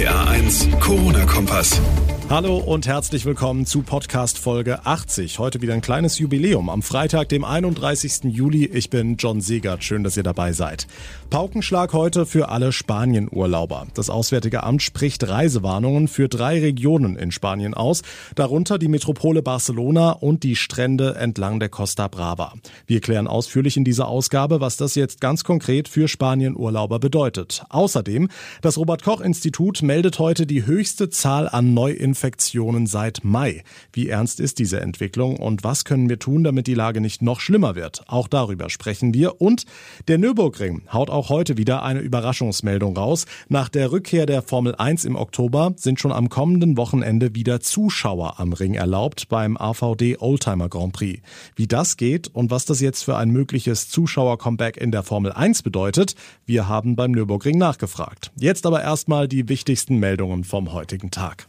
[0.00, 0.24] RPA
[0.72, 2.19] 1, Corona-Kompass.
[2.30, 5.40] Hallo und herzlich willkommen zu Podcast Folge 80.
[5.40, 8.32] Heute wieder ein kleines Jubiläum am Freitag, dem 31.
[8.32, 8.66] Juli.
[8.66, 9.82] Ich bin John Segert.
[9.82, 10.86] Schön, dass ihr dabei seid.
[11.28, 13.88] Paukenschlag heute für alle Spanien-Urlauber.
[13.94, 18.02] Das Auswärtige Amt spricht Reisewarnungen für drei Regionen in Spanien aus,
[18.36, 22.54] darunter die Metropole Barcelona und die Strände entlang der Costa Brava.
[22.86, 27.64] Wir klären ausführlich in dieser Ausgabe, was das jetzt ganz konkret für Spanien-Urlauber bedeutet.
[27.70, 28.28] Außerdem,
[28.62, 33.64] das Robert-Koch-Institut meldet heute die höchste Zahl an Neuinfektionen Infektionen seit Mai.
[33.94, 37.40] Wie ernst ist diese Entwicklung und was können wir tun, damit die Lage nicht noch
[37.40, 38.02] schlimmer wird?
[38.08, 39.40] Auch darüber sprechen wir.
[39.40, 39.64] Und
[40.06, 43.24] der Nürburgring haut auch heute wieder eine Überraschungsmeldung raus.
[43.48, 48.38] Nach der Rückkehr der Formel 1 im Oktober sind schon am kommenden Wochenende wieder Zuschauer
[48.38, 51.22] am Ring erlaubt beim AVD Oldtimer Grand Prix.
[51.56, 55.62] Wie das geht und was das jetzt für ein mögliches Zuschauer-Comeback in der Formel 1
[55.62, 58.30] bedeutet, wir haben beim Nürburgring nachgefragt.
[58.38, 61.46] Jetzt aber erstmal die wichtigsten Meldungen vom heutigen Tag.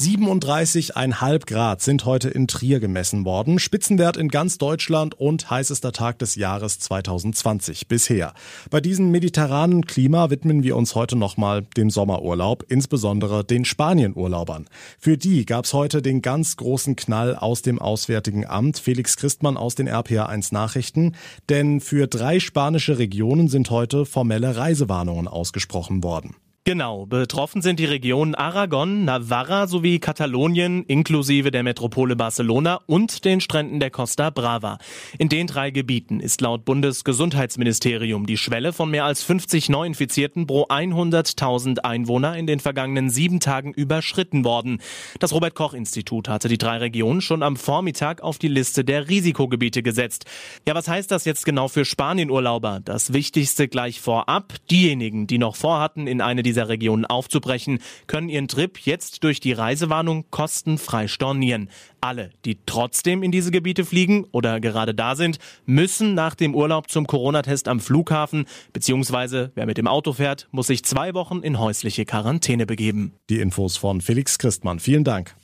[0.00, 3.58] 37,5 Grad sind heute in Trier gemessen worden.
[3.58, 8.32] Spitzenwert in ganz Deutschland und heißester Tag des Jahres 2020 bisher.
[8.70, 14.68] Bei diesem mediterranen Klima widmen wir uns heute nochmal dem Sommerurlaub, insbesondere den Spanienurlaubern.
[15.00, 18.78] Für die gab's heute den ganz großen Knall aus dem Auswärtigen Amt.
[18.78, 21.16] Felix Christmann aus den RPA1 Nachrichten.
[21.48, 26.36] Denn für drei spanische Regionen sind heute formelle Reisewarnungen ausgesprochen worden.
[26.68, 33.40] Genau, betroffen sind die Regionen Aragon, Navarra sowie Katalonien inklusive der Metropole Barcelona und den
[33.40, 34.76] Stränden der Costa Brava.
[35.16, 40.64] In den drei Gebieten ist laut Bundesgesundheitsministerium die Schwelle von mehr als 50 Neuinfizierten pro
[40.64, 44.82] 100.000 Einwohner in den vergangenen sieben Tagen überschritten worden.
[45.20, 49.08] Das Robert Koch Institut hatte die drei Regionen schon am Vormittag auf die Liste der
[49.08, 50.26] Risikogebiete gesetzt.
[50.66, 52.80] Ja, was heißt das jetzt genau für Spanienurlauber?
[52.84, 57.78] Das Wichtigste gleich vorab, diejenigen, die noch vorhatten, in eine dieser dieser Regionen aufzubrechen,
[58.08, 61.70] können ihren Trip jetzt durch die Reisewarnung kostenfrei stornieren.
[62.00, 66.90] Alle, die trotzdem in diese Gebiete fliegen oder gerade da sind, müssen nach dem Urlaub
[66.90, 71.60] zum Corona-Test am Flughafen, beziehungsweise wer mit dem Auto fährt, muss sich zwei Wochen in
[71.60, 73.12] häusliche Quarantäne begeben.
[73.30, 74.80] Die Infos von Felix Christmann.
[74.80, 75.36] Vielen Dank.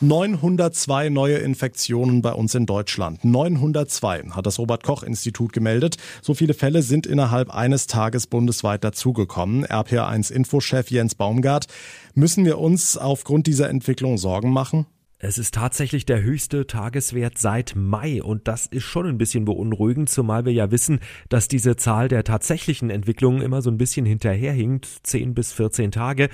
[0.00, 3.24] 902 neue Infektionen bei uns in Deutschland.
[3.24, 5.96] 902 hat das Robert Koch Institut gemeldet.
[6.22, 9.66] So viele Fälle sind innerhalb eines Tages bundesweit dazugekommen.
[9.66, 11.66] RPA1 Infochef Jens Baumgart.
[12.14, 14.86] Müssen wir uns aufgrund dieser Entwicklung Sorgen machen?
[15.18, 20.08] Es ist tatsächlich der höchste Tageswert seit Mai und das ist schon ein bisschen beunruhigend,
[20.08, 24.86] zumal wir ja wissen, dass diese Zahl der tatsächlichen Entwicklungen immer so ein bisschen hinterherhinkt,
[25.02, 26.28] 10 bis 14 Tage.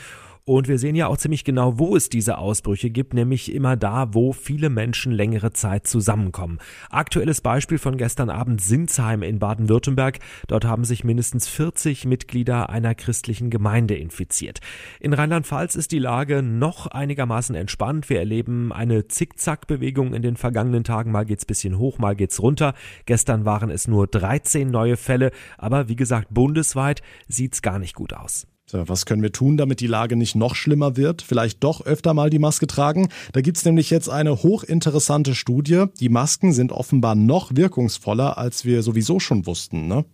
[0.47, 4.13] Und wir sehen ja auch ziemlich genau, wo es diese Ausbrüche gibt, nämlich immer da,
[4.13, 6.59] wo viele Menschen längere Zeit zusammenkommen.
[6.91, 10.19] Aktuelles Beispiel von gestern Abend Sinsheim in Baden-Württemberg.
[10.47, 14.61] Dort haben sich mindestens 40 Mitglieder einer christlichen Gemeinde infiziert.
[15.01, 18.11] In Rheinland-Pfalz ist die Lage noch einigermaßen entspannt.
[18.11, 21.11] Wir erleben eine Zickzack-Bewegung in den vergangenen Tagen.
[21.11, 22.75] Mal geht's bisschen hoch, mal geht's runter.
[23.07, 28.13] Gestern waren es nur 13 neue Fälle, aber wie gesagt, bundesweit sieht's gar nicht gut
[28.13, 28.47] aus.
[28.67, 31.21] So, was können wir tun, damit die Lage nicht noch schlimmer wird?
[31.21, 33.09] Vielleicht doch öfter mal die Maske tragen?
[33.33, 35.85] Da gibt's nämlich jetzt eine hochinteressante Studie.
[36.01, 39.87] Die Masken sind offenbar noch wirkungsvoller, als wir sowieso schon wussten.
[39.87, 40.07] Ne?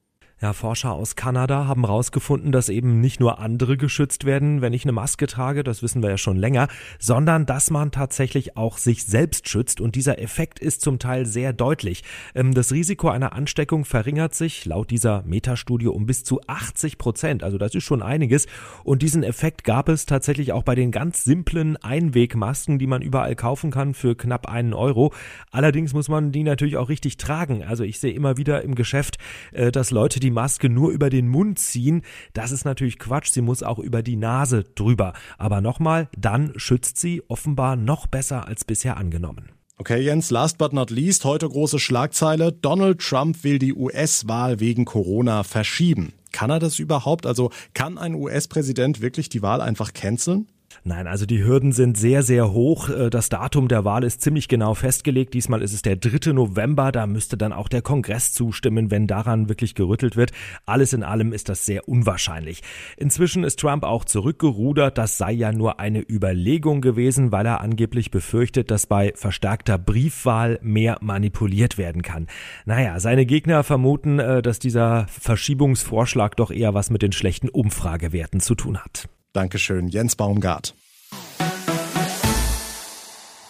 [0.43, 4.87] Ja, Forscher aus Kanada haben herausgefunden, dass eben nicht nur andere geschützt werden, wenn ich
[4.87, 6.69] eine Maske trage, das wissen wir ja schon länger,
[6.99, 11.53] sondern dass man tatsächlich auch sich selbst schützt und dieser Effekt ist zum Teil sehr
[11.53, 12.05] deutlich.
[12.35, 17.43] Ähm, das Risiko einer Ansteckung verringert sich laut dieser Metastudie um bis zu 80 Prozent,
[17.43, 18.47] also das ist schon einiges
[18.83, 23.37] und diesen Effekt gab es tatsächlich auch bei den ganz simplen Einwegmasken, die man überall
[23.37, 25.13] kaufen kann für knapp einen Euro.
[25.51, 27.63] Allerdings muss man die natürlich auch richtig tragen.
[27.63, 29.19] Also ich sehe immer wieder im Geschäft,
[29.53, 32.03] äh, dass Leute, die die Maske nur über den Mund ziehen.
[32.33, 33.31] Das ist natürlich Quatsch.
[33.33, 35.13] Sie muss auch über die Nase drüber.
[35.39, 39.51] Aber nochmal, dann schützt sie offenbar noch besser als bisher angenommen.
[39.77, 42.53] Okay, Jens, last but not least, heute große Schlagzeile.
[42.53, 46.13] Donald Trump will die US-Wahl wegen Corona verschieben.
[46.33, 47.27] Kann er das überhaupt?
[47.27, 50.47] Also kann ein US-Präsident wirklich die Wahl einfach canceln?
[50.83, 52.89] Nein, also die Hürden sind sehr, sehr hoch.
[52.89, 55.35] Äh, das Datum der Wahl ist ziemlich genau festgelegt.
[55.35, 56.33] Diesmal ist es der 3.
[56.33, 56.91] November.
[56.91, 60.33] Da müsste dann auch der Kongress zustimmen, wenn daran wirklich gerüttelt wird.
[60.65, 62.63] Alles in allem ist das sehr unwahrscheinlich.
[62.97, 64.97] Inzwischen ist Trump auch zurückgerudert.
[64.97, 70.59] Das sei ja nur eine Überlegung gewesen, weil er angeblich befürchtet, dass bei verstärkter Briefwahl
[70.63, 72.27] mehr manipuliert werden kann.
[72.65, 78.41] Naja, seine Gegner vermuten, äh, dass dieser Verschiebungsvorschlag doch eher was mit den schlechten Umfragewerten
[78.41, 79.09] zu tun hat.
[79.33, 80.75] Dankeschön, Jens Baumgart.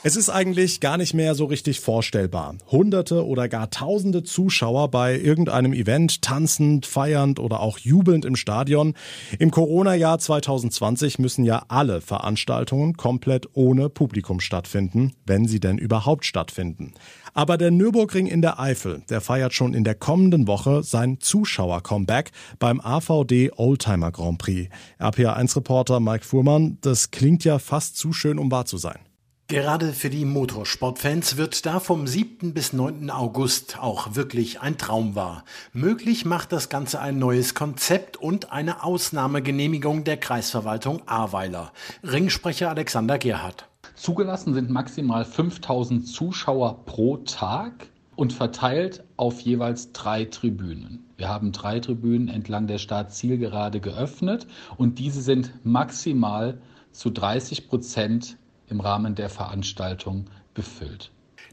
[0.02, 2.54] Es ist eigentlich gar nicht mehr so richtig vorstellbar.
[2.70, 8.94] Hunderte oder gar tausende Zuschauer bei irgendeinem Event tanzend, feiernd oder auch jubelnd im Stadion.
[9.38, 16.24] Im Corona-Jahr 2020 müssen ja alle Veranstaltungen komplett ohne Publikum stattfinden, wenn sie denn überhaupt
[16.24, 16.94] stattfinden.
[17.34, 22.30] Aber der Nürburgring in der Eifel, der feiert schon in der kommenden Woche sein Zuschauer-Comeback
[22.58, 24.74] beim AVD Oldtimer Grand Prix.
[24.98, 29.09] RPA1-Reporter Mike Fuhrmann, das klingt ja fast zu schön, um wahr zu sein.
[29.50, 32.54] Gerade für die Motorsportfans wird da vom 7.
[32.54, 33.10] bis 9.
[33.10, 35.42] August auch wirklich ein Traum wahr.
[35.72, 41.72] Möglich macht das Ganze ein neues Konzept und eine Ausnahmegenehmigung der Kreisverwaltung Ahrweiler.
[42.04, 43.68] Ringsprecher Alexander Gerhardt.
[43.96, 51.06] Zugelassen sind maximal 5000 Zuschauer pro Tag und verteilt auf jeweils drei Tribünen.
[51.16, 56.60] Wir haben drei Tribünen entlang der Startzielgerade geöffnet und diese sind maximal
[56.92, 58.36] zu 30 Prozent
[58.70, 61.10] im Rahmen der Veranstaltung befüllt.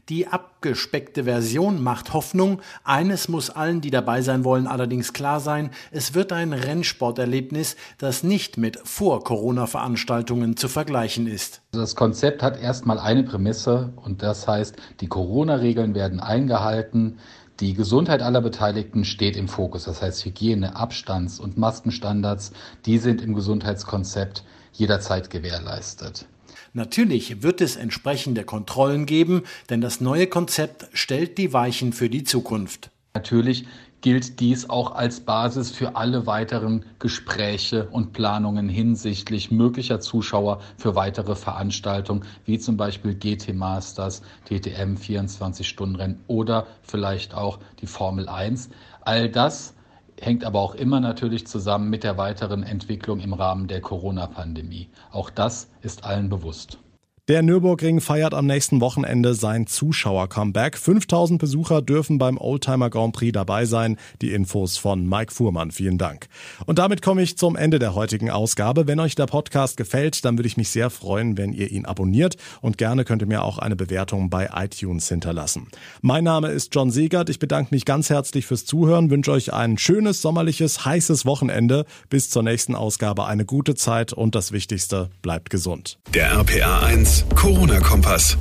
[0.08, 2.62] Die abgespeckte Version macht Hoffnung.
[2.82, 5.70] Eines muss allen, die dabei sein wollen, allerdings klar sein.
[5.90, 11.60] Es wird ein Rennsporterlebnis, das nicht mit Vor-Corona-Veranstaltungen zu vergleichen ist.
[11.72, 17.18] Das Konzept hat erstmal eine Prämisse und das heißt, die Corona-Regeln werden eingehalten.
[17.60, 19.84] Die Gesundheit aller Beteiligten steht im Fokus.
[19.84, 22.52] Das heißt, Hygiene, Abstands- und Maskenstandards,
[22.86, 24.42] die sind im Gesundheitskonzept
[24.72, 26.26] jederzeit gewährleistet.
[26.72, 32.24] Natürlich wird es entsprechende Kontrollen geben, denn das neue Konzept stellt die Weichen für die
[32.24, 32.90] Zukunft.
[33.14, 33.66] Natürlich
[34.00, 40.94] gilt dies auch als Basis für alle weiteren Gespräche und Planungen hinsichtlich möglicher Zuschauer für
[40.94, 48.70] weitere Veranstaltungen, wie zum Beispiel GT Masters, DTM 24-Stunden-Rennen oder vielleicht auch die Formel 1.
[49.00, 49.74] All das
[50.20, 54.90] hängt aber auch immer natürlich zusammen mit der weiteren Entwicklung im Rahmen der Corona-Pandemie.
[55.10, 56.78] Auch das ist allen bewusst.
[57.28, 60.78] Der Nürburgring feiert am nächsten Wochenende sein Zuschauer-Comeback.
[60.78, 63.98] 5000 Besucher dürfen beim Oldtimer Grand Prix dabei sein.
[64.22, 65.70] Die Infos von Mike Fuhrmann.
[65.70, 66.28] Vielen Dank.
[66.64, 68.86] Und damit komme ich zum Ende der heutigen Ausgabe.
[68.86, 72.38] Wenn euch der Podcast gefällt, dann würde ich mich sehr freuen, wenn ihr ihn abonniert
[72.62, 75.68] und gerne könnt ihr mir auch eine Bewertung bei iTunes hinterlassen.
[76.00, 77.28] Mein Name ist John Segert.
[77.28, 81.84] Ich bedanke mich ganz herzlich fürs Zuhören, wünsche euch ein schönes, sommerliches, heißes Wochenende.
[82.08, 85.98] Bis zur nächsten Ausgabe eine gute Zeit und das Wichtigste, bleibt gesund.
[86.14, 88.36] Der RPA 1 Corona-Kompass.